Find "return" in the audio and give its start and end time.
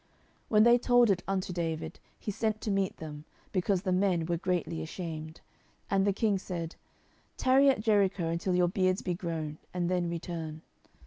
10.09-10.63